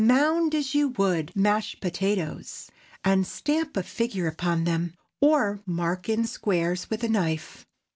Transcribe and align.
Mound 0.03 0.55
as 0.55 0.73
you 0.73 0.87
would 0.87 1.35
mashed 1.35 1.79
potatoes, 1.79 2.71
and 3.03 3.27
stamp 3.27 3.77
a 3.77 3.83
figure 3.83 4.25
upon 4.25 4.63
them, 4.63 4.95
or 5.19 5.61
mark 5.67 6.09
in 6.09 6.25
squares 6.25 6.89
with 6.89 7.03
a 7.03 7.07
knife. 7.07 7.67